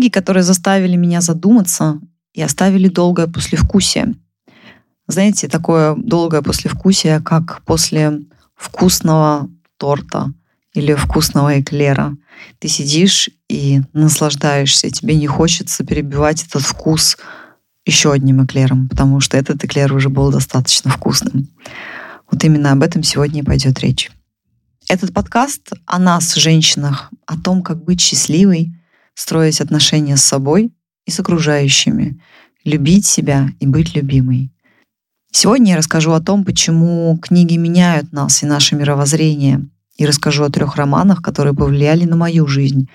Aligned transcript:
Книги, 0.00 0.12
которые 0.12 0.44
заставили 0.44 0.96
меня 0.96 1.20
задуматься 1.20 2.00
и 2.32 2.40
оставили 2.40 2.88
долгое 2.88 3.26
послевкусие. 3.26 4.14
Знаете, 5.06 5.46
такое 5.46 5.94
долгое 5.94 6.40
послевкусие, 6.40 7.20
как 7.20 7.60
после 7.66 8.20
вкусного 8.56 9.50
торта 9.76 10.32
или 10.72 10.94
вкусного 10.94 11.60
эклера. 11.60 12.16
Ты 12.60 12.68
сидишь 12.68 13.28
и 13.50 13.82
наслаждаешься, 13.92 14.88
тебе 14.88 15.16
не 15.16 15.26
хочется 15.26 15.84
перебивать 15.84 16.46
этот 16.46 16.62
вкус 16.62 17.18
еще 17.84 18.10
одним 18.10 18.42
эклером, 18.42 18.88
потому 18.88 19.20
что 19.20 19.36
этот 19.36 19.62
эклер 19.62 19.92
уже 19.92 20.08
был 20.08 20.32
достаточно 20.32 20.90
вкусным. 20.90 21.48
Вот 22.30 22.42
именно 22.42 22.72
об 22.72 22.82
этом 22.82 23.02
сегодня 23.02 23.42
и 23.42 23.44
пойдет 23.44 23.78
речь. 23.80 24.10
Этот 24.88 25.12
подкаст 25.12 25.72
о 25.84 25.98
нас, 25.98 26.36
женщинах, 26.36 27.10
о 27.26 27.36
том, 27.36 27.62
как 27.62 27.84
быть 27.84 28.00
счастливой, 28.00 28.72
строить 29.20 29.60
отношения 29.60 30.16
с 30.16 30.24
собой 30.24 30.72
и 31.04 31.10
с 31.10 31.20
окружающими, 31.20 32.18
любить 32.64 33.04
себя 33.04 33.48
и 33.60 33.66
быть 33.66 33.94
любимой. 33.94 34.50
Сегодня 35.30 35.72
я 35.72 35.76
расскажу 35.76 36.12
о 36.12 36.20
том, 36.20 36.44
почему 36.44 37.16
книги 37.20 37.56
меняют 37.56 38.12
нас 38.12 38.42
и 38.42 38.46
наше 38.46 38.76
мировоззрение, 38.76 39.66
и 39.96 40.06
расскажу 40.06 40.44
о 40.44 40.50
трех 40.50 40.76
романах, 40.76 41.22
которые 41.22 41.54
повлияли 41.54 42.04
на 42.04 42.16
мою 42.16 42.46
жизнь 42.46 42.88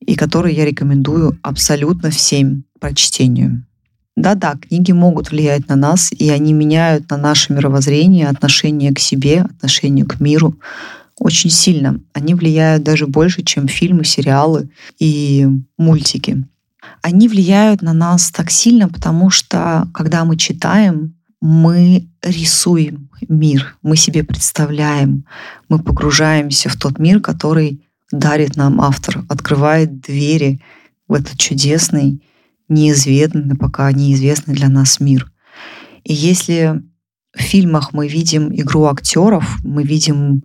и 0.00 0.14
которые 0.14 0.54
я 0.54 0.66
рекомендую 0.66 1.38
абсолютно 1.42 2.10
всем 2.10 2.64
прочтению. 2.78 3.64
Да-да, 4.16 4.56
книги 4.56 4.92
могут 4.92 5.30
влиять 5.30 5.68
на 5.68 5.76
нас, 5.76 6.12
и 6.12 6.28
они 6.28 6.52
меняют 6.52 7.08
на 7.10 7.16
наше 7.16 7.54
мировоззрение, 7.54 8.28
отношение 8.28 8.92
к 8.92 8.98
себе, 8.98 9.42
отношение 9.42 10.04
к 10.04 10.20
миру 10.20 10.56
очень 11.20 11.50
сильно. 11.50 12.00
Они 12.14 12.34
влияют 12.34 12.82
даже 12.82 13.06
больше, 13.06 13.42
чем 13.42 13.68
фильмы, 13.68 14.04
сериалы 14.04 14.70
и 14.98 15.46
мультики. 15.76 16.44
Они 17.02 17.28
влияют 17.28 17.82
на 17.82 17.92
нас 17.92 18.30
так 18.30 18.50
сильно, 18.50 18.88
потому 18.88 19.30
что 19.30 19.88
когда 19.94 20.24
мы 20.24 20.36
читаем, 20.36 21.14
мы 21.40 22.08
рисуем 22.22 23.10
мир, 23.28 23.76
мы 23.82 23.96
себе 23.96 24.24
представляем, 24.24 25.24
мы 25.68 25.78
погружаемся 25.78 26.68
в 26.68 26.76
тот 26.76 26.98
мир, 26.98 27.20
который 27.20 27.82
дарит 28.10 28.56
нам 28.56 28.80
автор, 28.80 29.24
открывает 29.28 30.00
двери 30.00 30.60
в 31.06 31.12
этот 31.14 31.38
чудесный 31.38 32.22
неизведанный, 32.68 33.56
пока 33.56 33.92
неизвестный 33.92 34.54
для 34.54 34.68
нас 34.68 35.00
мир. 35.00 35.30
И 36.04 36.14
если 36.14 36.82
в 37.34 37.40
фильмах 37.40 37.92
мы 37.92 38.08
видим 38.08 38.54
игру 38.54 38.84
актеров, 38.84 39.58
мы 39.64 39.82
видим 39.82 40.44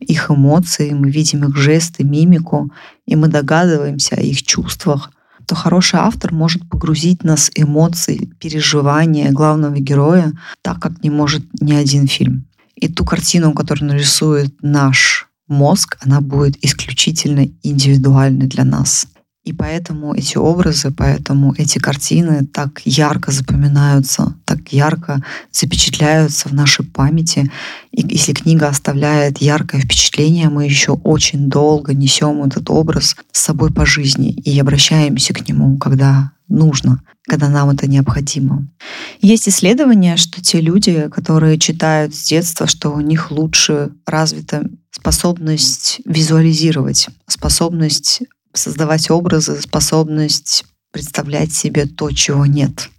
их 0.00 0.30
эмоции, 0.30 0.92
мы 0.92 1.10
видим 1.10 1.44
их 1.48 1.56
жесты, 1.56 2.04
мимику, 2.04 2.70
и 3.06 3.16
мы 3.16 3.28
догадываемся 3.28 4.16
о 4.16 4.20
их 4.20 4.42
чувствах, 4.42 5.10
то 5.46 5.54
хороший 5.54 6.00
автор 6.00 6.32
может 6.32 6.68
погрузить 6.68 7.22
нас 7.24 7.50
эмоции, 7.54 8.30
переживания 8.40 9.30
главного 9.30 9.76
героя 9.76 10.32
так, 10.62 10.80
как 10.80 11.02
не 11.02 11.10
может 11.10 11.44
ни 11.60 11.72
один 11.72 12.08
фильм. 12.08 12.46
И 12.74 12.88
ту 12.88 13.04
картину, 13.04 13.52
которую 13.52 13.88
нарисует 13.88 14.54
наш 14.60 15.28
мозг, 15.48 15.96
она 16.04 16.20
будет 16.20 16.62
исключительно 16.64 17.46
индивидуальной 17.62 18.46
для 18.46 18.64
нас. 18.64 19.06
И 19.46 19.52
поэтому 19.52 20.12
эти 20.12 20.36
образы, 20.38 20.90
поэтому 20.90 21.54
эти 21.56 21.78
картины 21.78 22.44
так 22.44 22.80
ярко 22.84 23.30
запоминаются, 23.30 24.34
так 24.44 24.72
ярко 24.72 25.22
запечатляются 25.52 26.48
в 26.48 26.52
нашей 26.52 26.84
памяти. 26.84 27.52
И 27.92 28.04
если 28.08 28.32
книга 28.32 28.66
оставляет 28.66 29.38
яркое 29.38 29.80
впечатление, 29.80 30.48
мы 30.48 30.64
еще 30.64 30.94
очень 30.94 31.48
долго 31.48 31.94
несем 31.94 32.42
этот 32.42 32.70
образ 32.70 33.14
с 33.30 33.40
собой 33.40 33.72
по 33.72 33.86
жизни 33.86 34.32
и 34.32 34.58
обращаемся 34.58 35.32
к 35.32 35.48
нему, 35.48 35.78
когда 35.78 36.32
нужно, 36.48 37.00
когда 37.28 37.48
нам 37.48 37.70
это 37.70 37.86
необходимо. 37.86 38.66
Есть 39.20 39.48
исследования, 39.48 40.16
что 40.16 40.42
те 40.42 40.60
люди, 40.60 41.08
которые 41.08 41.60
читают 41.60 42.16
с 42.16 42.28
детства, 42.28 42.66
что 42.66 42.90
у 42.90 43.00
них 43.00 43.30
лучше 43.30 43.90
развита 44.06 44.64
способность 44.90 46.00
визуализировать, 46.04 47.08
способность 47.28 48.22
создавать 48.56 49.10
образы, 49.10 49.60
способность 49.60 50.64
представлять 50.92 51.52
себе 51.52 51.86
то, 51.86 52.10
чего 52.10 52.46
нет. 52.46 52.90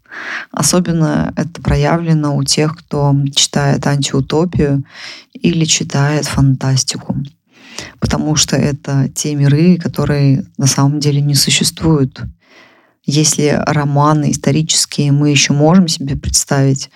Особенно 0.51 1.33
это 1.35 1.61
проявлено 1.61 2.35
у 2.35 2.43
тех, 2.43 2.77
кто 2.77 3.15
читает 3.35 3.85
антиутопию 3.85 4.83
или 5.33 5.65
читает 5.65 6.25
фантастику. 6.25 7.15
Потому 7.99 8.35
что 8.35 8.55
это 8.55 9.09
те 9.09 9.35
миры, 9.35 9.77
которые 9.77 10.45
на 10.57 10.67
самом 10.67 10.99
деле 10.99 11.21
не 11.21 11.35
существуют. 11.35 12.21
Если 13.05 13.57
романы 13.65 14.31
исторические 14.31 15.11
мы 15.11 15.29
еще 15.29 15.53
можем 15.53 15.87
себе 15.87 16.15
представить, 16.15 16.89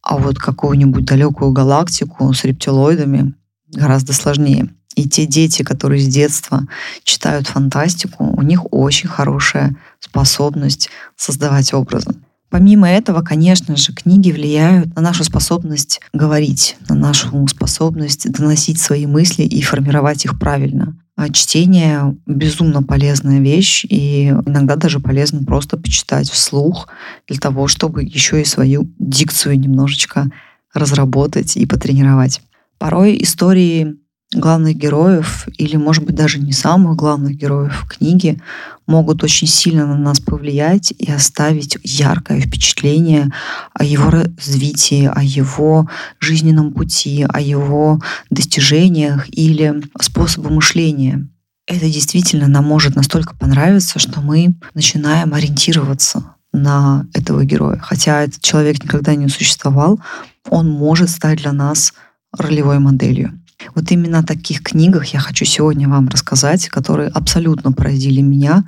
а 0.00 0.16
вот 0.16 0.38
какую-нибудь 0.38 1.04
далекую 1.04 1.52
галактику 1.52 2.32
с 2.32 2.44
рептилоидами 2.44 3.34
гораздо 3.68 4.12
сложнее. 4.12 4.68
И 4.94 5.08
те 5.08 5.26
дети, 5.26 5.62
которые 5.62 6.00
с 6.00 6.06
детства 6.06 6.66
читают 7.04 7.46
фантастику, 7.46 8.24
у 8.24 8.42
них 8.42 8.72
очень 8.72 9.08
хорошая 9.08 9.76
способность 10.00 10.90
создавать 11.16 11.72
образы. 11.74 12.14
Помимо 12.52 12.86
этого, 12.86 13.22
конечно 13.22 13.76
же, 13.76 13.94
книги 13.94 14.30
влияют 14.30 14.94
на 14.94 15.00
нашу 15.00 15.24
способность 15.24 16.02
говорить, 16.12 16.76
на 16.86 16.94
нашу 16.94 17.46
способность 17.48 18.30
доносить 18.30 18.78
свои 18.78 19.06
мысли 19.06 19.42
и 19.42 19.62
формировать 19.62 20.26
их 20.26 20.38
правильно. 20.38 20.94
А 21.16 21.30
чтение— 21.30 22.14
безумно 22.26 22.82
полезная 22.82 23.40
вещь, 23.40 23.86
и 23.88 24.28
иногда 24.44 24.76
даже 24.76 25.00
полезно 25.00 25.44
просто 25.44 25.78
почитать 25.78 26.28
вслух 26.28 26.88
для 27.26 27.38
того, 27.38 27.68
чтобы 27.68 28.02
еще 28.02 28.42
и 28.42 28.44
свою 28.44 28.86
дикцию 28.98 29.58
немножечко 29.58 30.30
разработать 30.74 31.56
и 31.56 31.64
потренировать. 31.64 32.42
Порой 32.76 33.16
истории 33.22 33.96
главных 34.34 34.76
героев, 34.76 35.46
или, 35.58 35.76
может 35.76 36.04
быть, 36.04 36.14
даже 36.14 36.38
не 36.38 36.52
самых 36.52 36.96
главных 36.96 37.36
героев 37.36 37.86
книги, 37.88 38.40
могут 38.86 39.22
очень 39.22 39.46
сильно 39.46 39.86
на 39.86 39.96
нас 39.96 40.20
повлиять 40.20 40.92
и 40.98 41.10
оставить 41.10 41.78
яркое 41.82 42.40
впечатление 42.40 43.30
о 43.74 43.84
его 43.84 44.10
развитии, 44.10 45.10
о 45.12 45.22
его 45.22 45.88
жизненном 46.18 46.72
пути, 46.72 47.26
о 47.28 47.40
его 47.40 48.00
достижениях 48.30 49.26
или 49.28 49.82
способе 50.00 50.48
мышления. 50.48 51.28
Это 51.66 51.86
действительно 51.86 52.48
нам 52.48 52.64
может 52.64 52.96
настолько 52.96 53.36
понравиться, 53.36 53.98
что 53.98 54.20
мы 54.20 54.54
начинаем 54.74 55.32
ориентироваться 55.32 56.34
на 56.52 57.06
этого 57.14 57.44
героя. 57.44 57.78
Хотя 57.78 58.22
этот 58.22 58.42
человек 58.42 58.82
никогда 58.82 59.14
не 59.14 59.28
существовал, 59.28 60.00
он 60.48 60.68
может 60.68 61.08
стать 61.08 61.38
для 61.38 61.52
нас 61.52 61.94
ролевой 62.36 62.78
моделью. 62.78 63.41
Вот 63.74 63.90
именно 63.90 64.20
о 64.20 64.22
таких 64.22 64.62
книгах 64.62 65.06
я 65.06 65.20
хочу 65.20 65.44
сегодня 65.44 65.88
вам 65.88 66.08
рассказать, 66.08 66.68
которые 66.68 67.08
абсолютно 67.08 67.72
поразили 67.72 68.20
меня. 68.20 68.64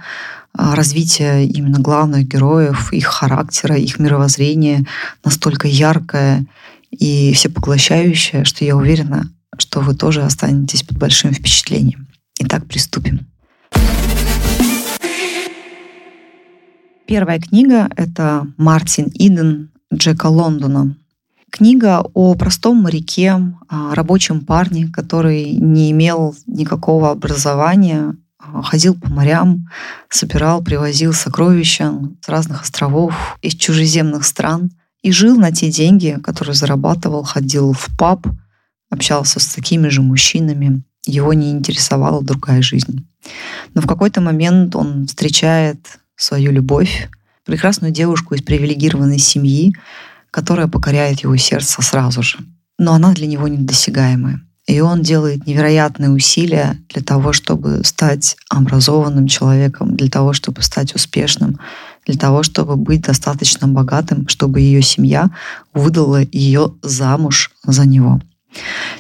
А, 0.57 0.75
развитие 0.75 1.47
именно 1.47 1.81
главных 1.81 2.29
героев, 2.29 2.93
их 2.93 3.07
характера, 3.07 3.77
их 3.77 3.99
мировоззрения 3.99 4.85
настолько 5.25 5.67
яркое 5.67 6.47
и 6.91 7.33
всепоглощающее, 7.35 8.45
что 8.45 8.65
я 8.65 8.77
уверена, 8.77 9.31
что 9.59 9.81
вы 9.81 9.95
тоже 9.95 10.23
останетесь 10.23 10.83
под 10.83 10.99
большим 10.99 11.33
впечатлением. 11.33 12.07
Итак, 12.39 12.67
приступим. 12.67 13.27
Первая 17.07 17.39
книга— 17.39 17.89
это 17.97 18.47
Мартин 18.57 19.11
Иден 19.13 19.71
Джека 19.93 20.27
Лондона. 20.27 20.97
Книга 21.57 22.05
о 22.15 22.35
простом 22.35 22.79
моряке, 22.79 23.41
рабочем 23.71 24.45
парне, 24.45 24.89
который 24.89 25.53
не 25.53 25.93
имел 25.93 26.35
никакого 26.49 27.13
образования, 27.13 28.17
а, 28.41 28.61
ходил 28.63 28.97
по 28.97 29.09
морям, 29.09 29.69
собирал, 30.09 30.65
привозил 30.65 31.13
сокровища 31.13 31.95
с 32.21 32.29
разных 32.29 32.63
островов, 32.63 33.39
из 33.41 33.55
чужеземных 33.55 34.25
стран 34.25 34.73
и 35.05 35.13
жил 35.13 35.37
на 35.37 35.53
те 35.53 35.71
деньги, 35.71 36.19
которые 36.25 36.57
зарабатывал, 36.57 37.23
ходил 37.23 37.73
в 37.73 37.87
паб, 37.97 38.27
общался 38.91 39.39
с 39.39 39.47
такими 39.47 39.87
же 39.87 40.03
мужчинами. 40.03 40.83
Его 41.07 41.35
не 41.35 41.53
интересовала 41.53 42.21
другая 42.21 42.63
жизнь. 42.63 43.07
Но 43.75 43.81
в 43.81 43.87
какой-то 43.87 44.21
момент 44.21 44.75
он 44.75 45.07
встречает 45.07 46.01
свою 46.17 46.51
любовь, 46.51 47.09
прекрасную 47.45 47.93
девушку 47.93 48.35
из 48.35 48.43
привилегированной 48.43 49.19
семьи, 49.19 49.73
которая 50.35 50.67
покоряет 50.67 51.21
его 51.21 51.37
сердце 51.37 51.81
сразу 51.81 52.21
же. 52.21 52.39
Но 52.77 52.95
она 52.95 53.13
для 53.13 53.29
него 53.29 53.47
недосягаемая. 53.47 54.41
И 54.67 54.81
он 54.81 55.01
делает 55.01 55.47
невероятные 55.47 56.11
усилия 56.11 56.77
для 56.93 57.03
того, 57.03 57.33
чтобы 57.33 57.85
стать 57.85 58.37
образованным 58.49 59.29
человеком, 59.29 59.95
для 59.95 60.09
того, 60.11 60.33
чтобы 60.33 60.63
стать 60.63 60.93
успешным, 60.97 61.61
для 62.05 62.17
того, 62.19 62.43
чтобы 62.43 62.75
быть 62.75 63.03
достаточно 63.03 63.69
богатым, 63.69 64.27
чтобы 64.27 64.61
ее 64.61 64.83
семья 64.83 65.31
выдала 65.73 66.23
ее 66.33 66.73
замуж 66.83 67.53
за 67.63 67.87
него. 67.87 68.21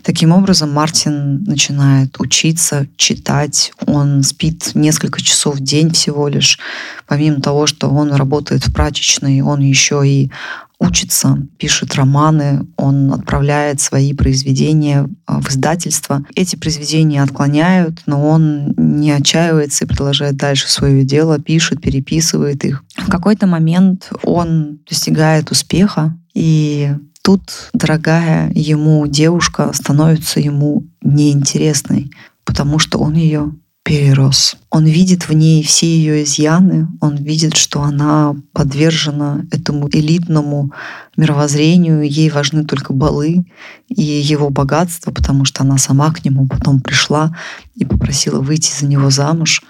Таким 0.03 0.33
образом, 0.33 0.73
Мартин 0.73 1.45
начинает 1.45 2.21
учиться, 2.21 2.87
читать. 2.97 3.73
Он 3.87 4.23
спит 4.23 4.73
несколько 4.75 5.23
часов 5.23 5.57
в 5.57 5.63
день 5.63 5.93
всего 5.93 6.29
лишь. 6.29 6.59
Помимо 7.07 7.41
того, 7.41 7.67
что 7.67 7.89
он 7.89 8.13
работает 8.13 8.67
в 8.67 8.73
прачечной, 8.73 9.41
он 9.41 9.61
еще 9.61 10.03
и 10.07 10.31
учится, 10.79 11.38
пишет 11.59 11.94
романы, 11.94 12.67
он 12.76 13.12
отправляет 13.12 13.81
свои 13.81 14.12
произведения 14.12 15.09
а, 15.26 15.41
в 15.41 15.50
издательство. 15.50 16.25
Эти 16.35 16.56
произведения 16.56 17.23
отклоняют, 17.23 18.03
но 18.06 18.29
он 18.29 18.75
не 18.76 19.11
отчаивается 19.12 19.85
и 19.85 19.88
продолжает 19.88 20.37
дальше 20.37 20.71
свое 20.71 21.05
дело, 21.05 21.38
пишет, 21.38 21.81
переписывает 21.81 22.65
их. 22.65 22.82
В 22.97 23.09
какой-то 23.09 23.47
момент 23.47 24.11
он 24.23 24.81
достигает 24.88 25.50
успеха, 25.50 26.17
и 26.35 26.93
тут 27.23 27.71
дорогая 27.73 28.50
ему 28.55 29.06
девушка 29.06 29.73
становится 29.73 30.41
ему 30.41 30.85
неинтересной, 31.03 32.11
потому 32.44 32.79
что 32.79 32.99
он 32.99 33.15
ее 33.15 33.53
перерос. 33.85 34.57
Он 34.71 34.87
видит 34.87 35.29
в 35.29 35.33
ней 35.35 35.63
все 35.63 35.87
ее 35.87 36.25
изъяны, 36.25 36.89
он 37.03 37.17
видит, 37.17 37.57
что 37.57 37.83
она 37.83 38.35
подвержена 38.53 39.45
этому 39.53 39.89
элитному 39.91 40.73
мировоззрению, 41.19 42.03
ей 42.03 42.31
важны 42.31 42.65
только 42.65 42.95
балы 42.95 43.45
и 43.89 44.03
его 44.03 44.49
богатство, 44.49 45.13
потому 45.13 45.45
что 45.45 45.63
она 45.63 45.77
сама 45.77 46.11
к 46.13 46.25
нему 46.25 46.49
потом 46.49 46.81
пришла 46.81 47.37
и 47.75 47.85
попросила 47.85 48.41
выйти 48.41 48.73
за 48.73 48.87
него 48.87 49.11
замуж, 49.11 49.63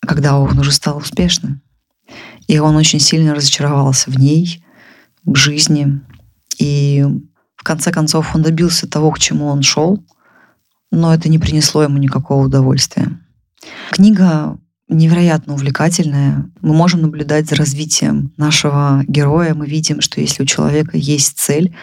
когда 0.00 0.38
он 0.38 0.58
уже 0.58 0.72
стал 0.72 0.96
успешным. 0.96 1.60
И 2.46 2.58
он 2.58 2.74
очень 2.74 3.00
сильно 3.00 3.34
разочаровался 3.34 4.10
в 4.10 4.18
ней, 4.18 4.64
в 5.24 5.34
жизни. 5.34 6.00
И 6.58 7.04
в 7.54 7.62
конце 7.62 7.92
концов 7.92 8.34
он 8.34 8.40
добился 8.40 8.88
того, 8.88 9.10
к 9.10 9.18
чему 9.18 9.46
он 9.48 9.60
шел, 9.60 10.02
но 10.90 11.12
это 11.12 11.28
не 11.28 11.38
принесло 11.38 11.82
ему 11.82 11.98
никакого 11.98 12.46
удовольствия. 12.46 13.18
Книга 13.90 14.58
невероятно 14.88 15.54
увлекательная. 15.54 16.50
Мы 16.60 16.74
можем 16.74 17.02
наблюдать 17.02 17.48
за 17.48 17.56
развитием 17.56 18.32
нашего 18.36 19.04
героя. 19.06 19.54
Мы 19.54 19.66
видим, 19.66 20.00
что 20.00 20.20
если 20.20 20.42
у 20.42 20.46
человека 20.46 20.96
есть 20.96 21.38
цель, 21.38 21.74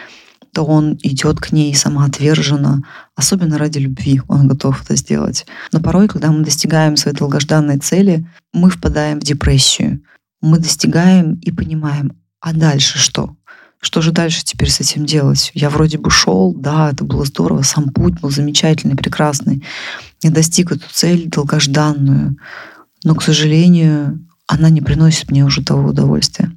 то 0.52 0.64
он 0.64 0.98
идет 1.02 1.38
к 1.38 1.52
ней 1.52 1.74
самоотверженно, 1.74 2.82
особенно 3.14 3.58
ради 3.58 3.78
любви 3.78 4.22
он 4.26 4.48
готов 4.48 4.82
это 4.82 4.96
сделать. 4.96 5.46
Но 5.70 5.80
порой, 5.80 6.08
когда 6.08 6.32
мы 6.32 6.42
достигаем 6.42 6.96
своей 6.96 7.14
долгожданной 7.14 7.78
цели, 7.78 8.26
мы 8.54 8.70
впадаем 8.70 9.20
в 9.20 9.22
депрессию. 9.22 10.00
Мы 10.40 10.58
достигаем 10.58 11.34
и 11.42 11.50
понимаем, 11.50 12.16
а 12.40 12.54
дальше 12.54 12.98
что? 12.98 13.36
Что 13.80 14.00
же 14.00 14.10
дальше 14.10 14.42
теперь 14.44 14.70
с 14.70 14.80
этим 14.80 15.06
делать? 15.06 15.50
Я 15.54 15.70
вроде 15.70 15.98
бы 15.98 16.10
шел, 16.10 16.54
да, 16.54 16.90
это 16.90 17.04
было 17.04 17.24
здорово, 17.24 17.62
сам 17.62 17.90
путь 17.90 18.20
был 18.20 18.30
замечательный, 18.30 18.96
прекрасный. 18.96 19.62
Я 20.22 20.30
достиг 20.30 20.72
эту 20.72 20.86
цель 20.90 21.28
долгожданную, 21.28 22.36
но, 23.04 23.14
к 23.14 23.22
сожалению, 23.22 24.26
она 24.46 24.70
не 24.70 24.80
приносит 24.80 25.30
мне 25.30 25.44
уже 25.44 25.62
того 25.62 25.90
удовольствия. 25.90 26.50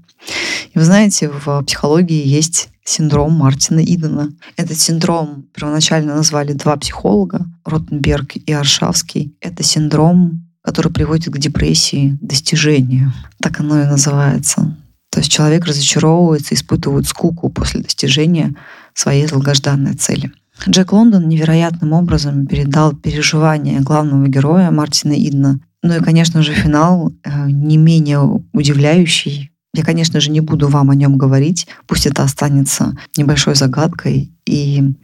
И 0.74 0.78
вы 0.78 0.86
знаете, 0.86 1.30
в 1.30 1.64
психологии 1.64 2.28
есть 2.28 2.70
синдром 2.84 3.34
Мартина 3.34 3.80
Идена. 3.80 4.32
Этот 4.58 4.78
синдром 4.78 5.46
первоначально 5.54 6.16
назвали 6.16 6.54
два 6.54 6.76
психолога, 6.78 7.46
Ротенберг 7.66 8.36
и 8.36 8.52
Аршавский. 8.52 9.36
Это 9.42 9.64
синдром, 9.64 10.48
который 10.62 10.92
приводит 10.92 11.34
к 11.34 11.38
депрессии 11.38 12.18
достижения. 12.22 13.14
Так 13.42 13.60
оно 13.60 13.82
и 13.82 13.86
называется. 13.86 14.76
То 15.12 15.20
есть 15.20 15.32
человек 15.32 15.66
разочаровывается, 15.66 16.54
испытывает 16.54 17.08
скуку 17.08 17.50
после 17.50 17.82
достижения 17.82 18.56
своей 18.94 19.28
долгожданной 19.28 19.96
цели. 19.96 20.32
Джек 20.68 20.92
Лондон 20.92 21.28
невероятным 21.28 21.94
образом 21.94 22.46
передал 22.46 22.94
переживания 22.94 23.80
главного 23.82 24.28
героя 24.28 24.72
Мартина 24.72 25.14
Идна. 25.14 25.60
Ну 25.82 25.96
и, 25.96 26.00
конечно 26.02 26.42
же, 26.44 26.54
финал 26.54 27.14
э, 27.24 27.50
не 27.50 27.78
менее 27.78 28.20
удивляющий. 28.52 29.52
Я, 29.74 29.84
конечно 29.84 30.20
же, 30.20 30.32
не 30.32 30.42
буду 30.42 30.68
вам 30.68 30.90
о 30.90 30.96
нем 30.96 31.18
говорить. 31.18 31.68
Пусть 31.88 32.06
это 32.06 32.24
останется 32.24 32.98
небольшой 33.16 33.56
загадкой 33.56 34.32
и 34.46 34.96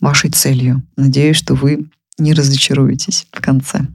вашей 0.00 0.30
целью. 0.30 0.82
Надеюсь, 0.96 1.36
что 1.36 1.54
вы 1.54 1.88
не 2.18 2.32
разочаруетесь 2.32 3.26
в 3.30 3.40
конце. 3.40 3.86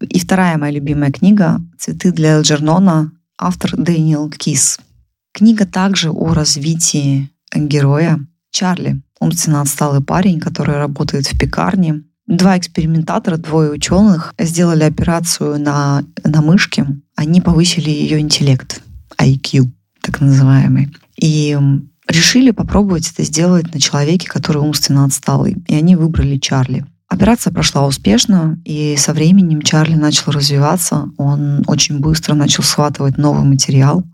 И 0.00 0.20
вторая 0.20 0.56
моя 0.58 0.72
любимая 0.72 1.10
книга 1.10 1.60
«Цветы 1.78 2.12
для 2.12 2.34
Элджернона», 2.34 3.12
автор 3.36 3.76
Дэниел 3.76 4.30
Кис. 4.30 4.78
Книга 5.32 5.66
также 5.66 6.10
о 6.10 6.34
развитии 6.34 7.30
героя 7.54 8.20
Чарли, 8.50 9.00
умственно 9.20 9.60
отсталый 9.60 10.02
парень, 10.02 10.40
который 10.40 10.76
работает 10.76 11.26
в 11.26 11.38
пекарне. 11.38 12.02
Два 12.26 12.58
экспериментатора, 12.58 13.38
двое 13.38 13.70
ученых 13.70 14.34
сделали 14.38 14.84
операцию 14.84 15.58
на, 15.58 16.04
на 16.24 16.42
мышке. 16.42 16.86
Они 17.16 17.40
повысили 17.40 17.90
ее 17.90 18.20
интеллект, 18.20 18.82
IQ, 19.18 19.70
так 20.02 20.20
называемый. 20.20 20.94
И 21.16 21.58
решили 22.06 22.50
попробовать 22.50 23.10
это 23.10 23.22
сделать 23.24 23.72
на 23.72 23.80
человеке, 23.80 24.28
который 24.28 24.62
умственно 24.62 25.04
отсталый. 25.04 25.56
И 25.66 25.74
они 25.74 25.96
выбрали 25.96 26.38
Чарли. 26.38 26.84
Операция 27.08 27.52
прошла 27.52 27.86
успешно, 27.86 28.60
и 28.66 28.94
со 28.96 29.14
временем 29.14 29.62
Чарли 29.62 29.94
начал 29.94 30.30
развиваться. 30.30 31.10
Он 31.16 31.64
очень 31.66 32.00
быстро 32.00 32.34
начал 32.34 32.62
схватывать 32.62 33.16
новый 33.16 33.44
материал. 33.44 34.04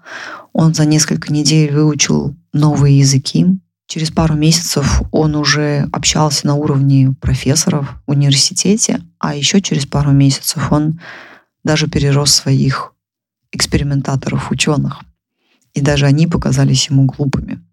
Он 0.53 0.75
за 0.75 0.87
несколько 0.87 1.33
недель 1.33 1.75
выучил 1.75 2.37
новые 2.53 3.01
языки. 3.01 3.47
Через 3.89 4.11
пару 4.11 4.35
месяцев 4.35 5.03
он 5.11 5.35
уже 5.35 5.89
общался 5.93 6.47
на 6.47 6.55
уровне 6.55 7.13
профессоров 7.21 7.89
в 8.07 8.13
университете, 8.13 9.01
а 9.19 9.35
еще 9.35 9.61
через 9.61 9.87
пару 9.87 10.13
месяцев 10.13 10.71
он 10.71 11.01
даже 11.65 11.89
перерос 11.89 12.31
своих 12.33 12.93
экспериментаторов, 13.51 14.53
ученых. 14.53 15.01
И 15.73 15.81
даже 15.81 16.07
они 16.07 16.29
показались 16.29 16.89
ему 16.89 17.07
глупыми. 17.07 17.64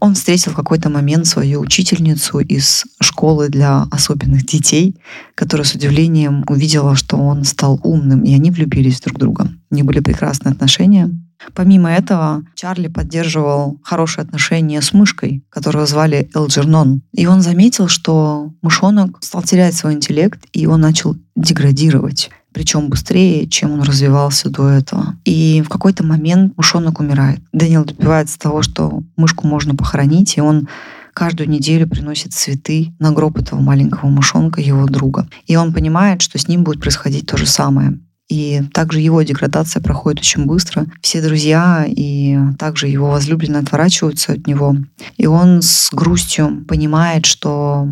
Он 0.00 0.14
встретил 0.14 0.52
в 0.52 0.56
какой-то 0.56 0.88
момент 0.90 1.26
свою 1.26 1.60
учительницу 1.60 2.40
из 2.40 2.84
школы 3.00 3.48
для 3.48 3.86
особенных 3.90 4.46
детей, 4.46 4.96
которая 5.34 5.66
с 5.66 5.74
удивлением 5.74 6.44
увидела, 6.48 6.94
что 6.94 7.16
он 7.16 7.44
стал 7.44 7.80
умным, 7.82 8.22
и 8.22 8.34
они 8.34 8.50
влюбились 8.50 9.00
друг 9.00 9.16
в 9.16 9.20
друга. 9.20 9.48
У 9.70 9.74
них 9.74 9.84
были 9.84 10.00
прекрасные 10.00 10.52
отношения. 10.52 11.10
Помимо 11.54 11.90
этого, 11.90 12.42
Чарли 12.54 12.88
поддерживал 12.88 13.78
хорошие 13.84 14.22
отношения 14.22 14.82
с 14.82 14.92
мышкой, 14.92 15.44
которую 15.50 15.86
звали 15.86 16.28
Элджернон. 16.34 17.02
И 17.12 17.26
он 17.26 17.42
заметил, 17.42 17.88
что 17.88 18.52
мышонок 18.60 19.18
стал 19.22 19.42
терять 19.42 19.74
свой 19.74 19.94
интеллект, 19.94 20.40
и 20.52 20.66
он 20.66 20.80
начал 20.80 21.16
деградировать 21.36 22.30
причем 22.52 22.88
быстрее, 22.88 23.46
чем 23.46 23.72
он 23.72 23.82
развивался 23.82 24.50
до 24.50 24.68
этого. 24.68 25.16
И 25.24 25.62
в 25.64 25.68
какой-то 25.68 26.04
момент 26.04 26.56
мышонок 26.56 27.00
умирает. 27.00 27.40
Дэниел 27.52 27.84
добивается 27.84 28.38
того, 28.38 28.62
что 28.62 29.02
мышку 29.16 29.46
можно 29.46 29.74
похоронить, 29.74 30.36
и 30.36 30.40
он 30.40 30.68
каждую 31.12 31.48
неделю 31.48 31.88
приносит 31.88 32.32
цветы 32.32 32.92
на 32.98 33.10
гроб 33.10 33.38
этого 33.38 33.60
маленького 33.60 34.08
мышонка, 34.08 34.60
его 34.60 34.86
друга. 34.86 35.28
И 35.46 35.56
он 35.56 35.74
понимает, 35.74 36.22
что 36.22 36.38
с 36.38 36.48
ним 36.48 36.64
будет 36.64 36.80
происходить 36.80 37.26
то 37.26 37.36
же 37.36 37.46
самое. 37.46 37.98
И 38.28 38.62
также 38.74 39.00
его 39.00 39.22
деградация 39.22 39.82
проходит 39.82 40.20
очень 40.20 40.44
быстро. 40.44 40.86
Все 41.00 41.22
друзья 41.22 41.84
и 41.88 42.38
также 42.58 42.86
его 42.86 43.10
возлюбленные 43.10 43.62
отворачиваются 43.62 44.32
от 44.32 44.46
него. 44.46 44.76
И 45.16 45.26
он 45.26 45.62
с 45.62 45.88
грустью 45.92 46.64
понимает, 46.68 47.24
что 47.24 47.88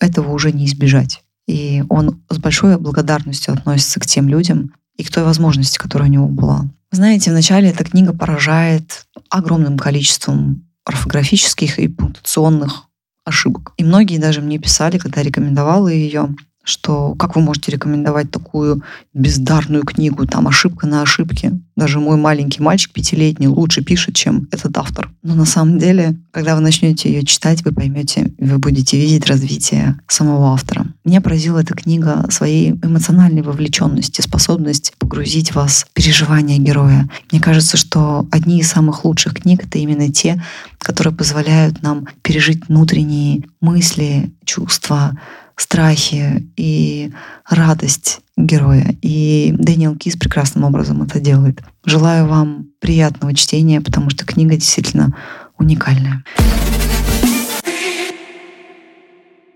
этого 0.00 0.32
уже 0.32 0.50
не 0.52 0.66
избежать. 0.66 1.22
И 1.46 1.84
он 1.88 2.20
с 2.28 2.38
большой 2.38 2.78
благодарностью 2.78 3.54
относится 3.54 4.00
к 4.00 4.06
тем 4.06 4.28
людям 4.28 4.74
и 4.96 5.04
к 5.04 5.10
той 5.10 5.24
возможности, 5.24 5.78
которая 5.78 6.08
у 6.08 6.12
него 6.12 6.26
была. 6.28 6.66
Знаете, 6.90 7.30
вначале 7.30 7.70
эта 7.70 7.84
книга 7.84 8.12
поражает 8.12 9.06
огромным 9.30 9.76
количеством 9.78 10.66
орфографических 10.84 11.78
и 11.78 11.88
пунктуационных 11.88 12.88
ошибок. 13.24 13.72
И 13.76 13.84
многие 13.84 14.18
даже 14.18 14.40
мне 14.40 14.58
писали, 14.58 14.98
когда 14.98 15.22
рекомендовала 15.22 15.88
ее, 15.88 16.34
что 16.66 17.14
как 17.14 17.36
вы 17.36 17.42
можете 17.42 17.70
рекомендовать 17.70 18.30
такую 18.30 18.82
бездарную 19.14 19.84
книгу, 19.84 20.26
там 20.26 20.48
ошибка 20.48 20.86
на 20.88 21.00
ошибке. 21.00 21.52
Даже 21.76 22.00
мой 22.00 22.16
маленький 22.16 22.60
мальчик 22.60 22.92
пятилетний 22.92 23.46
лучше 23.46 23.84
пишет, 23.84 24.16
чем 24.16 24.48
этот 24.50 24.76
автор. 24.76 25.10
Но 25.22 25.34
на 25.34 25.44
самом 25.44 25.78
деле, 25.78 26.18
когда 26.32 26.56
вы 26.56 26.62
начнете 26.62 27.12
ее 27.12 27.24
читать, 27.24 27.64
вы 27.64 27.72
поймете, 27.72 28.32
вы 28.38 28.58
будете 28.58 28.98
видеть 28.98 29.26
развитие 29.26 30.00
самого 30.08 30.52
автора. 30.52 30.86
Меня 31.04 31.20
поразила 31.20 31.60
эта 31.60 31.74
книга 31.74 32.26
своей 32.30 32.72
эмоциональной 32.72 33.42
вовлеченности, 33.42 34.20
способность 34.20 34.94
погрузить 34.98 35.54
вас 35.54 35.86
в 35.88 35.92
переживания 35.92 36.58
героя. 36.58 37.08
Мне 37.30 37.40
кажется, 37.40 37.76
что 37.76 38.26
одни 38.32 38.58
из 38.58 38.68
самых 38.68 39.04
лучших 39.04 39.34
книг— 39.34 39.64
это 39.66 39.78
именно 39.78 40.12
те, 40.12 40.42
которые 40.78 41.14
позволяют 41.14 41.82
нам 41.82 42.06
пережить 42.22 42.66
внутренние 42.68 43.44
мысли, 43.60 44.32
чувства, 44.44 45.16
страхи 45.56 46.48
и 46.56 47.12
радость 47.48 48.20
героя. 48.36 48.94
И 49.02 49.54
Дэниел 49.58 49.96
Кис 49.96 50.16
прекрасным 50.16 50.64
образом 50.64 51.02
это 51.02 51.18
делает. 51.18 51.62
Желаю 51.84 52.26
вам 52.26 52.68
приятного 52.80 53.34
чтения, 53.34 53.80
потому 53.80 54.10
что 54.10 54.24
книга 54.26 54.54
действительно 54.54 55.16
уникальное. 55.58 56.22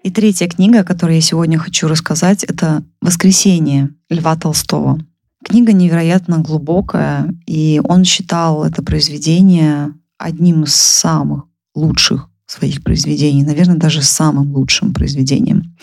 И 0.02 0.10
третья 0.10 0.48
книга, 0.48 0.80
о 0.80 0.84
которой 0.84 1.16
я 1.16 1.20
сегодня 1.20 1.58
хочу 1.58 1.86
рассказать, 1.86 2.42
это 2.44 2.82
«Воскресенье» 3.02 3.90
Льва 4.08 4.34
Толстого. 4.34 4.98
Книга 5.44 5.74
невероятно 5.74 6.38
глубокая, 6.38 7.34
и 7.46 7.82
он 7.84 8.04
считал 8.04 8.64
это 8.64 8.82
произведение 8.82 9.92
одним 10.16 10.64
из 10.64 10.74
самых 10.74 11.44
лучших 11.74 12.29
своих 12.50 12.82
произведений, 12.82 13.44
наверное, 13.44 13.76
даже 13.76 14.02
самым 14.02 14.52
лучшим 14.56 14.92
произведением. 14.92 15.76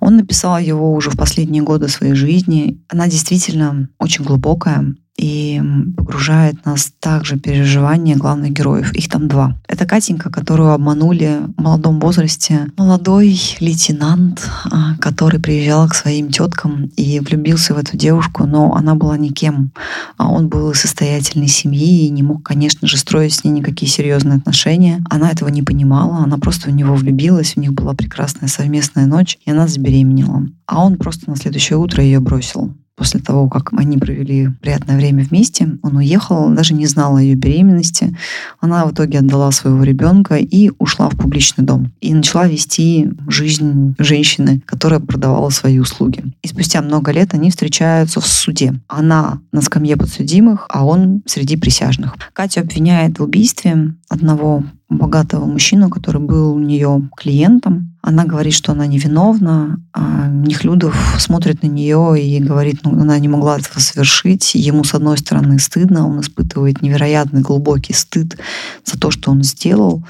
Он 0.00 0.16
написал 0.16 0.58
его 0.58 0.92
уже 0.92 1.10
в 1.10 1.16
последние 1.16 1.62
годы 1.62 1.88
своей 1.88 2.12
жизни. 2.12 2.78
Она 2.88 3.08
действительно 3.08 3.88
очень 3.98 4.24
глубокая, 4.24 4.94
и 5.16 5.60
погружает 5.96 6.64
нас 6.64 6.92
также 6.98 7.38
переживания 7.38 8.16
главных 8.16 8.52
героев. 8.52 8.92
Их 8.94 9.08
там 9.08 9.28
два. 9.28 9.56
Это 9.68 9.84
Катенька, 9.84 10.30
которую 10.30 10.70
обманули 10.70 11.40
в 11.56 11.60
молодом 11.60 12.00
возрасте. 12.00 12.68
Молодой 12.76 13.38
лейтенант, 13.60 14.48
а, 14.70 14.96
который 14.98 15.40
приезжал 15.40 15.88
к 15.88 15.94
своим 15.94 16.30
теткам 16.30 16.86
и 16.96 17.20
влюбился 17.20 17.74
в 17.74 17.78
эту 17.78 17.96
девушку, 17.96 18.46
но 18.46 18.74
она 18.74 18.94
была 18.94 19.18
никем. 19.18 19.72
А 20.16 20.28
он 20.28 20.48
был 20.48 20.70
из 20.70 20.80
состоятельной 20.80 21.48
семьи 21.48 22.06
и 22.06 22.10
не 22.10 22.22
мог, 22.22 22.42
конечно 22.42 22.88
же, 22.88 22.96
строить 22.96 23.34
с 23.34 23.44
ней 23.44 23.50
никакие 23.50 23.90
серьезные 23.90 24.38
отношения. 24.38 25.02
Она 25.10 25.30
этого 25.30 25.48
не 25.48 25.62
понимала, 25.62 26.18
она 26.18 26.38
просто 26.38 26.70
в 26.70 26.72
него 26.72 26.94
влюбилась, 26.94 27.54
у 27.56 27.60
них 27.60 27.72
была 27.72 27.94
прекрасная 27.94 28.48
совместная 28.48 29.06
ночь, 29.06 29.38
и 29.44 29.50
она 29.50 29.68
забеременела. 29.68 30.46
А 30.66 30.84
он 30.84 30.96
просто 30.96 31.28
на 31.28 31.36
следующее 31.36 31.78
утро 31.78 32.02
ее 32.02 32.20
бросил 32.20 32.74
после 33.00 33.18
того, 33.18 33.48
как 33.48 33.72
они 33.72 33.96
провели 33.96 34.50
приятное 34.60 34.98
время 34.98 35.24
вместе, 35.24 35.78
он 35.80 35.96
уехал, 35.96 36.50
даже 36.50 36.74
не 36.74 36.84
знал 36.84 37.16
о 37.16 37.22
ее 37.22 37.34
беременности. 37.34 38.14
Она 38.60 38.84
в 38.84 38.92
итоге 38.92 39.20
отдала 39.20 39.50
своего 39.52 39.82
ребенка 39.84 40.36
и 40.36 40.70
ушла 40.78 41.08
в 41.08 41.16
публичный 41.16 41.64
дом. 41.64 41.90
И 42.02 42.12
начала 42.12 42.46
вести 42.46 43.08
жизнь 43.26 43.94
женщины, 43.98 44.60
которая 44.66 45.00
продавала 45.00 45.48
свои 45.48 45.78
услуги. 45.78 46.24
И 46.42 46.48
спустя 46.48 46.82
много 46.82 47.10
лет 47.10 47.32
они 47.32 47.48
встречаются 47.48 48.20
в 48.20 48.26
суде. 48.26 48.74
Она 48.86 49.40
на 49.50 49.62
скамье 49.62 49.96
подсудимых, 49.96 50.66
а 50.68 50.84
он 50.84 51.22
среди 51.24 51.56
присяжных. 51.56 52.16
Катю 52.34 52.60
обвиняет 52.60 53.18
в 53.18 53.22
убийстве 53.22 53.94
одного 54.10 54.62
богатого 54.90 55.46
мужчину, 55.46 55.88
который 55.88 56.20
был 56.20 56.52
у 56.52 56.58
нее 56.58 57.08
клиентом. 57.16 57.96
Она 58.02 58.24
говорит, 58.24 58.52
что 58.52 58.72
она 58.72 58.86
невиновна. 58.86 59.80
А 59.92 60.26
Нехлюдов 60.28 61.16
смотрит 61.18 61.62
на 61.62 61.68
нее 61.68 62.20
и 62.20 62.40
говорит, 62.40 62.80
ну, 62.82 63.00
она 63.00 63.18
не 63.18 63.28
могла 63.28 63.58
этого 63.58 63.78
совершить. 63.78 64.54
Ему, 64.54 64.82
с 64.82 64.92
одной 64.92 65.16
стороны, 65.16 65.58
стыдно, 65.60 66.08
он 66.08 66.20
испытывает 66.20 66.82
невероятный 66.82 67.40
глубокий 67.40 67.92
стыд 67.92 68.36
за 68.84 68.98
то, 68.98 69.10
что 69.10 69.30
он 69.30 69.44
сделал. 69.44 70.04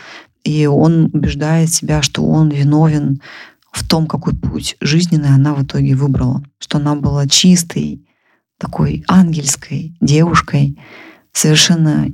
И 0.44 0.66
он 0.66 1.10
убеждает 1.12 1.70
себя, 1.70 2.00
что 2.00 2.24
он 2.24 2.48
виновен 2.48 3.20
в 3.70 3.86
том, 3.86 4.06
какой 4.06 4.34
путь 4.34 4.76
жизненный 4.80 5.34
она 5.34 5.54
в 5.54 5.62
итоге 5.62 5.94
выбрала. 5.94 6.42
Что 6.58 6.78
она 6.78 6.94
была 6.94 7.28
чистой, 7.28 8.02
такой 8.58 9.04
ангельской 9.08 9.94
девушкой, 10.00 10.78
совершенно 11.32 12.06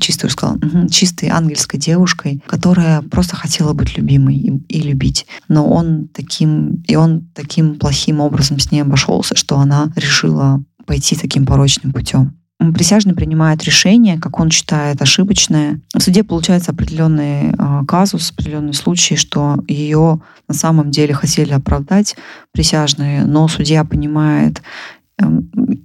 чистой, 0.00 0.30
сказала, 0.30 0.58
чистой 0.90 1.28
ангельской 1.28 1.80
девушкой, 1.80 2.42
которая 2.46 3.02
просто 3.02 3.36
хотела 3.36 3.72
быть 3.72 3.96
любимой 3.96 4.36
и, 4.36 4.50
и 4.68 4.80
любить. 4.80 5.26
Но 5.48 5.68
он 5.68 6.08
таким, 6.08 6.82
и 6.86 6.96
он 6.96 7.28
таким 7.34 7.76
плохим 7.76 8.20
образом 8.20 8.58
с 8.58 8.70
ней 8.70 8.80
обошелся, 8.80 9.36
что 9.36 9.58
она 9.58 9.92
решила 9.96 10.62
пойти 10.86 11.16
таким 11.16 11.46
порочным 11.46 11.92
путем. 11.92 12.36
Присяжный 12.58 13.14
принимает 13.14 13.62
решение, 13.64 14.18
как 14.18 14.40
он 14.40 14.50
считает, 14.50 15.02
ошибочное. 15.02 15.80
В 15.94 16.00
суде 16.00 16.24
получается 16.24 16.72
определенный 16.72 17.50
э, 17.50 17.84
казус, 17.86 18.30
определенный 18.30 18.72
случай, 18.72 19.16
что 19.16 19.62
ее 19.68 20.20
на 20.48 20.54
самом 20.54 20.90
деле 20.90 21.12
хотели 21.12 21.52
оправдать 21.52 22.16
присяжные, 22.52 23.26
но 23.26 23.46
судья 23.48 23.84
понимает 23.84 24.62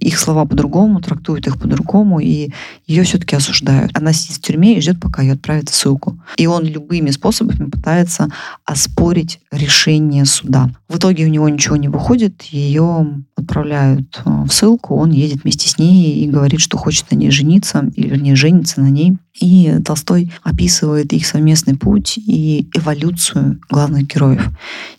их 0.00 0.18
слова 0.18 0.44
по-другому, 0.44 1.00
трактуют 1.00 1.46
их 1.46 1.58
по-другому, 1.58 2.20
и 2.20 2.50
ее 2.86 3.02
все-таки 3.04 3.36
осуждают. 3.36 3.92
Она 3.94 4.12
сидит 4.12 4.36
в 4.36 4.40
тюрьме 4.42 4.76
и 4.76 4.80
ждет, 4.80 5.00
пока 5.00 5.22
ее 5.22 5.32
отправят 5.34 5.68
в 5.68 5.74
ссылку. 5.74 6.18
И 6.36 6.46
он 6.46 6.64
любыми 6.64 7.10
способами 7.10 7.70
пытается 7.70 8.28
оспорить 8.64 9.40
решение 9.50 10.24
суда. 10.24 10.70
В 10.88 10.98
итоге 10.98 11.24
у 11.24 11.28
него 11.28 11.48
ничего 11.48 11.76
не 11.76 11.88
выходит, 11.88 12.42
ее 12.42 13.24
отправляют 13.36 14.20
э, 14.24 14.30
в 14.44 14.50
ссылку, 14.50 14.96
он 14.96 15.10
едет 15.10 15.42
вместе 15.42 15.68
с 15.68 15.78
ней 15.78 16.24
и 16.24 16.28
говорит, 16.28 16.60
что 16.60 16.76
хочет 16.76 17.10
на 17.10 17.16
ней 17.16 17.30
жениться, 17.30 17.90
или 17.94 18.08
вернее 18.08 18.36
жениться 18.36 18.80
на 18.80 18.88
ней. 18.88 19.16
И 19.40 19.78
Толстой 19.84 20.30
описывает 20.42 21.12
их 21.12 21.26
совместный 21.26 21.74
путь 21.76 22.18
и 22.18 22.68
эволюцию 22.74 23.60
главных 23.70 24.06
героев. 24.06 24.50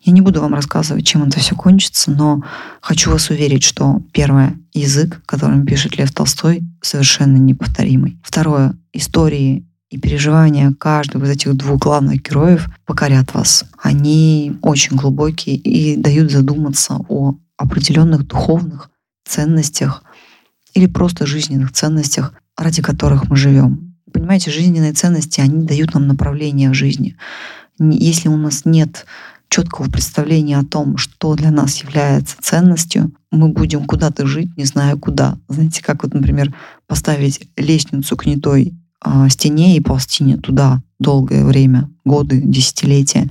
Я 0.03 0.11
не 0.11 0.21
буду 0.21 0.41
вам 0.41 0.55
рассказывать, 0.55 1.05
чем 1.05 1.23
это 1.23 1.39
все 1.39 1.55
кончится, 1.55 2.09
но 2.11 2.41
хочу 2.81 3.11
вас 3.11 3.29
уверить, 3.29 3.63
что 3.63 4.01
первое— 4.23 4.55
язык, 4.73 5.21
которым 5.25 5.65
пишет 5.65 5.97
Лев 5.97 6.13
Толстой, 6.13 6.63
совершенно 6.81 7.35
неповторимый. 7.35 8.17
Второе— 8.23 8.73
истории 8.93 9.65
и 9.89 9.97
переживания 9.99 10.73
каждого 10.79 11.25
из 11.25 11.31
этих 11.31 11.55
двух 11.55 11.81
главных 11.81 12.21
героев 12.21 12.69
покорят 12.85 13.33
вас. 13.33 13.65
Они 13.81 14.57
очень 14.61 14.95
глубокие 14.95 15.57
и 15.57 15.97
дают 15.97 16.31
задуматься 16.31 16.99
о 17.09 17.35
определенных 17.57 18.25
духовных 18.25 18.89
ценностях 19.25 20.03
или 20.73 20.85
просто 20.85 21.25
жизненных 21.25 21.73
ценностях, 21.73 22.33
ради 22.57 22.81
которых 22.81 23.29
мы 23.29 23.35
живем 23.35 23.93
понимаете, 24.13 24.51
жизненные 24.51 24.93
ценности, 24.93 25.41
они 25.41 25.65
дают 25.65 25.95
нам 25.95 26.07
направление 26.07 26.69
в 26.69 26.75
жизни. 26.75 27.17
Если 27.79 28.29
у 28.29 28.37
нас 28.37 28.63
нет 28.63 29.05
четкого 29.49 29.89
представления 29.89 30.57
о 30.57 30.65
том, 30.65 30.97
что 30.97 31.35
для 31.35 31.51
нас 31.51 31.77
является 31.83 32.37
ценностью, 32.39 33.11
мы 33.33 33.49
будем 33.49 33.85
куда-то 33.85 34.25
жить, 34.25 34.55
не 34.57 34.65
зная 34.65 34.95
куда. 34.95 35.37
Знаете, 35.49 35.83
как 35.83 36.03
вот, 36.03 36.13
например, 36.13 36.53
поставить 36.87 37.49
лестницу 37.57 38.15
к 38.15 38.25
не 38.25 38.37
той 38.37 38.73
а, 39.01 39.27
стене 39.29 39.75
и 39.75 39.81
ползти 39.81 40.35
туда 40.35 40.81
долгое 40.99 41.43
время, 41.43 41.89
годы, 42.05 42.41
десятилетия. 42.41 43.29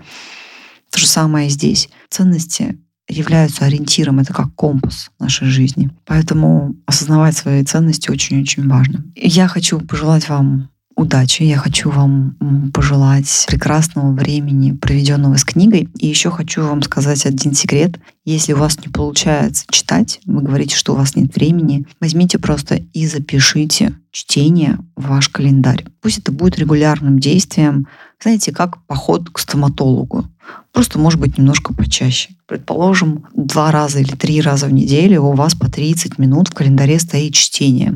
То 0.91 0.99
же 0.99 1.07
самое 1.07 1.47
и 1.47 1.51
здесь. 1.51 1.89
Ценности 2.11 2.79
являются 3.09 3.65
ориентиром, 3.65 4.19
это 4.19 4.35
как 4.35 4.55
компас 4.55 5.11
нашей 5.19 5.49
жизни. 5.49 5.91
Поэтому 6.05 6.75
осознавать 6.87 7.37
свои 7.37 7.65
ценности 7.65 8.11
очень-очень 8.11 8.69
важно. 8.69 9.05
Я 9.15 9.49
хочу 9.49 9.81
пожелать 9.81 10.29
вам 10.29 10.69
удачи. 10.97 11.43
Я 11.43 11.59
хочу 11.59 11.91
вам 11.91 12.37
пожелать 12.73 13.45
прекрасного 13.49 14.13
времени, 14.13 14.73
проведенного 14.73 15.37
с 15.37 15.45
книгой. 15.45 15.89
И 15.99 16.07
еще 16.07 16.31
хочу 16.31 16.63
вам 16.63 16.83
сказать 16.83 17.27
один 17.27 17.55
секрет. 17.55 17.99
Если 18.25 18.53
у 18.53 18.59
вас 18.59 18.79
не 18.79 18.89
получается 18.89 19.65
читать, 19.71 20.21
вы 20.27 20.43
говорите, 20.43 20.77
что 20.77 20.93
у 20.93 20.97
вас 20.97 21.17
нет 21.17 21.35
времени, 21.35 21.87
возьмите 22.01 22.39
просто 22.39 22.77
и 22.93 23.07
запишите 23.07 23.95
чтение 24.11 24.79
в 24.97 25.09
ваш 25.09 25.29
календарь. 25.29 25.85
Пусть 26.01 26.19
это 26.19 26.33
будет 26.33 26.59
регулярным 26.59 27.19
действием, 27.19 27.87
знаете, 28.21 28.53
как 28.53 28.85
поход 28.87 29.31
к 29.31 29.39
стоматологу. 29.39 30.27
Просто, 30.73 30.99
может 30.99 31.21
быть, 31.21 31.37
немножко 31.37 31.75
почаще. 31.75 32.31
Предположим, 32.47 33.27
два 33.35 33.71
раза 33.71 34.01
или 34.01 34.13
три 34.13 34.41
раза 34.41 34.67
в 34.67 34.73
неделю 34.73 35.23
у 35.23 35.33
вас 35.35 35.55
по 35.55 35.71
30 35.71 36.19
минут 36.19 36.49
в 36.49 36.55
календаре 36.55 36.99
стоит 36.99 37.35
чтение. 37.35 37.95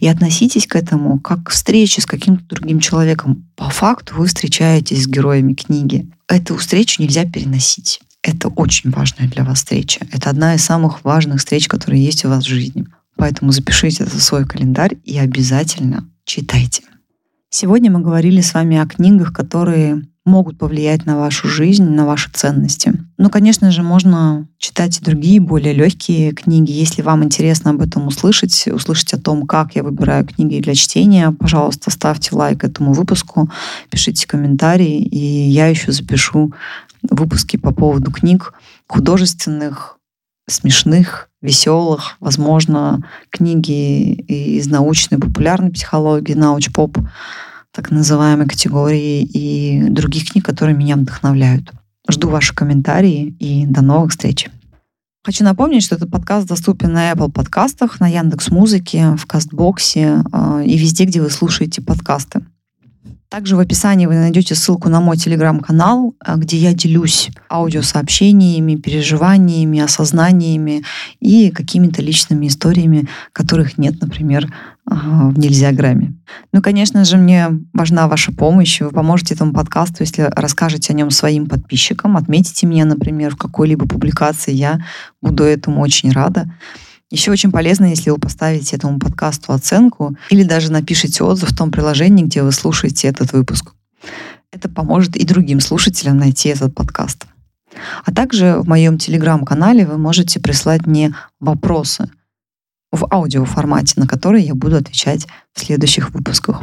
И 0.00 0.08
относитесь 0.08 0.66
к 0.66 0.74
этому 0.74 1.20
как 1.20 1.44
к 1.44 1.50
встрече 1.50 2.00
с 2.00 2.06
каким-то 2.06 2.42
другим 2.46 2.80
человеком. 2.80 3.46
По 3.56 3.68
факту 3.68 4.14
вы 4.16 4.26
встречаетесь 4.26 5.04
с 5.04 5.06
героями 5.06 5.52
книги. 5.52 6.10
Эту 6.26 6.56
встречу 6.56 7.02
нельзя 7.02 7.26
переносить. 7.26 8.00
Это 8.22 8.48
очень 8.48 8.90
важная 8.90 9.28
для 9.28 9.44
вас 9.44 9.58
встреча. 9.58 10.06
Это 10.10 10.30
одна 10.30 10.54
из 10.54 10.64
самых 10.64 11.04
важных 11.04 11.40
встреч, 11.40 11.68
которые 11.68 12.02
есть 12.02 12.24
у 12.24 12.30
вас 12.30 12.44
в 12.44 12.48
жизни. 12.48 12.86
Поэтому 13.16 13.52
запишите 13.52 14.04
это 14.04 14.16
в 14.16 14.22
свой 14.22 14.46
календарь 14.46 14.96
и 15.04 15.18
обязательно 15.18 16.08
читайте. 16.24 16.84
Сегодня 17.50 17.90
мы 17.90 18.00
говорили 18.00 18.40
с 18.40 18.54
вами 18.54 18.78
о 18.78 18.86
книгах, 18.86 19.34
которые 19.34 20.06
могут 20.24 20.58
повлиять 20.58 21.04
на 21.04 21.18
вашу 21.18 21.48
жизнь, 21.48 21.84
на 21.84 22.06
ваши 22.06 22.30
ценности. 22.32 22.94
Ну, 23.18 23.28
конечно 23.28 23.70
же, 23.70 23.82
можно 23.82 24.48
читать 24.58 24.98
и 24.98 25.04
другие, 25.04 25.40
более 25.40 25.74
легкие 25.74 26.32
книги. 26.32 26.72
Если 26.72 27.02
вам 27.02 27.24
интересно 27.24 27.72
об 27.72 27.82
этом 27.82 28.06
услышать, 28.06 28.66
услышать 28.68 29.12
о 29.12 29.20
том, 29.20 29.46
как 29.46 29.74
я 29.74 29.82
выбираю 29.82 30.26
книги 30.26 30.60
для 30.60 30.74
чтения, 30.74 31.30
пожалуйста, 31.30 31.90
ставьте 31.90 32.34
лайк 32.34 32.64
этому 32.64 32.94
выпуску, 32.94 33.50
пишите 33.90 34.26
комментарии, 34.26 35.02
и 35.02 35.18
я 35.18 35.66
еще 35.66 35.92
запишу 35.92 36.52
выпуски 37.02 37.58
по 37.58 37.72
поводу 37.72 38.10
книг 38.10 38.54
художественных, 38.88 39.98
смешных, 40.48 41.28
веселых, 41.42 42.16
возможно, 42.20 43.06
книги 43.30 44.12
из 44.12 44.66
научной 44.68 45.18
популярной 45.18 45.70
психологии, 45.70 46.32
науч-поп, 46.32 46.98
так 47.74 47.90
называемой 47.90 48.46
категории, 48.46 49.22
и 49.22 49.88
других 49.90 50.30
книг, 50.30 50.44
которые 50.44 50.76
меня 50.76 50.96
вдохновляют. 50.96 51.72
Жду 52.08 52.28
ваши 52.28 52.54
комментарии 52.54 53.34
и 53.40 53.66
до 53.66 53.82
новых 53.82 54.12
встреч. 54.12 54.48
Хочу 55.24 55.42
напомнить, 55.42 55.82
что 55.82 55.96
этот 55.96 56.10
подкаст 56.10 56.46
доступен 56.46 56.92
на 56.92 57.10
Apple 57.10 57.32
подкастах, 57.32 57.98
на 57.98 58.06
Яндекс 58.06 58.50
Музыке, 58.50 59.16
в 59.16 59.26
Кастбоксе 59.26 60.22
э, 60.32 60.62
и 60.66 60.76
везде, 60.76 61.04
где 61.04 61.20
вы 61.20 61.30
слушаете 61.30 61.82
подкасты. 61.82 62.42
Также 63.34 63.56
в 63.56 63.58
описании 63.58 64.06
вы 64.06 64.14
найдете 64.14 64.54
ссылку 64.54 64.88
на 64.88 65.00
мой 65.00 65.16
телеграм-канал, 65.16 66.14
а, 66.20 66.36
где 66.36 66.56
я 66.56 66.72
делюсь 66.72 67.30
аудиосообщениями, 67.50 68.76
переживаниями, 68.76 69.80
осознаниями 69.80 70.84
и 71.18 71.50
какими-то 71.50 72.00
личными 72.00 72.46
историями, 72.46 73.08
которых 73.32 73.76
нет, 73.76 74.00
например, 74.00 74.46
а, 74.46 74.73
в 74.86 75.38
Нельзяграме. 75.38 76.14
Ну, 76.52 76.60
конечно 76.60 77.04
же, 77.04 77.16
мне 77.16 77.48
важна 77.72 78.06
ваша 78.06 78.32
помощь. 78.32 78.80
Вы 78.80 78.90
поможете 78.90 79.34
этому 79.34 79.52
подкасту, 79.52 79.96
если 80.00 80.30
расскажете 80.34 80.92
о 80.92 80.96
нем 80.96 81.10
своим 81.10 81.46
подписчикам, 81.46 82.16
отметите 82.16 82.66
меня, 82.66 82.84
например, 82.84 83.34
в 83.34 83.38
какой-либо 83.38 83.88
публикации. 83.88 84.52
Я 84.52 84.84
буду 85.22 85.44
этому 85.44 85.80
очень 85.80 86.12
рада. 86.12 86.50
Еще 87.10 87.30
очень 87.30 87.52
полезно, 87.52 87.86
если 87.86 88.10
вы 88.10 88.18
поставите 88.18 88.76
этому 88.76 88.98
подкасту 88.98 89.52
оценку 89.52 90.16
или 90.30 90.42
даже 90.42 90.70
напишите 90.70 91.24
отзыв 91.24 91.50
в 91.50 91.56
том 91.56 91.70
приложении, 91.70 92.24
где 92.24 92.42
вы 92.42 92.52
слушаете 92.52 93.08
этот 93.08 93.32
выпуск. 93.32 93.72
Это 94.52 94.68
поможет 94.68 95.16
и 95.16 95.24
другим 95.24 95.60
слушателям 95.60 96.18
найти 96.18 96.48
этот 96.48 96.74
подкаст. 96.74 97.26
А 98.04 98.12
также 98.12 98.58
в 98.58 98.68
моем 98.68 98.98
телеграм-канале 98.98 99.86
вы 99.86 99.98
можете 99.98 100.40
прислать 100.40 100.86
мне 100.86 101.14
вопросы 101.40 102.08
в 102.94 103.06
аудиоформате, 103.12 103.94
на 104.00 104.06
которые 104.06 104.44
я 104.44 104.54
буду 104.54 104.76
отвечать 104.76 105.26
в 105.52 105.60
следующих 105.60 106.10
выпусках. 106.10 106.62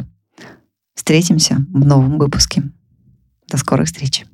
Встретимся 0.94 1.56
в 1.72 1.84
новом 1.84 2.18
выпуске. 2.18 2.62
До 3.48 3.56
скорых 3.56 3.86
встреч! 3.86 4.24